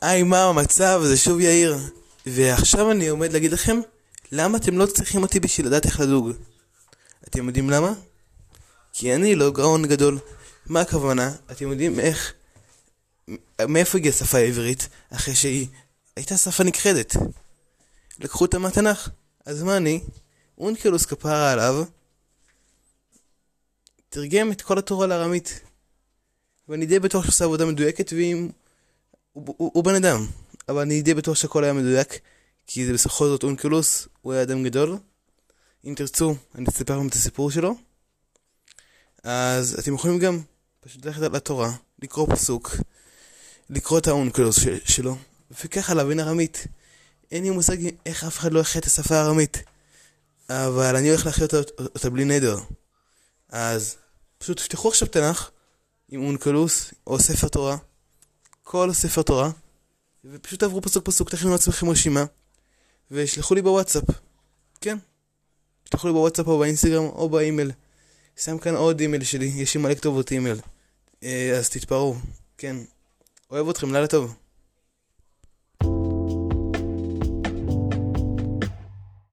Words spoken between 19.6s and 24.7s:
מה אני? אונקלוס כפרה עליו, תרגם את